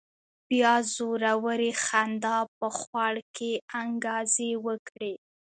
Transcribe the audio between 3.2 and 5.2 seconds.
کې انګازې وکړې.